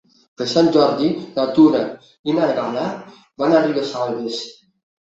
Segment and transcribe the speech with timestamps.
[0.41, 1.83] Per Sant Jordi na Tura
[2.33, 2.87] i na Gal·la
[3.45, 4.43] van a Ribesalbes.